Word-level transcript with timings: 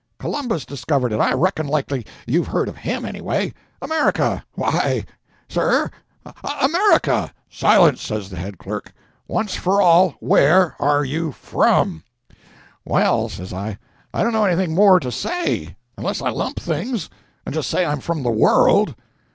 Columbus 0.17 0.65
discovered 0.65 1.13
it; 1.13 1.19
I 1.19 1.31
reckon 1.33 1.67
likely 1.67 2.07
you've 2.25 2.47
heard 2.47 2.67
of 2.67 2.75
him, 2.75 3.05
anyway. 3.05 3.53
America—why, 3.83 5.05
sir, 5.47 5.91
America—" 6.59 7.31
"Silence!" 7.51 8.01
says 8.01 8.31
the 8.31 8.35
head 8.35 8.57
clerk. 8.57 8.93
"Once 9.27 9.53
for 9.53 9.79
all, 9.79 10.15
where—are—you—from?" 10.19 12.03
"Well," 12.83 13.29
says 13.29 13.53
I, 13.53 13.77
"I 14.11 14.23
don't 14.23 14.33
know 14.33 14.45
anything 14.45 14.73
more 14.73 14.99
to 14.99 15.11
say—unless 15.11 16.19
I 16.19 16.31
lump 16.31 16.59
things, 16.59 17.07
and 17.45 17.53
just 17.53 17.69
say 17.69 17.85
I'm 17.85 17.99
from 17.99 18.23
the 18.23 18.31
world." 18.31 18.95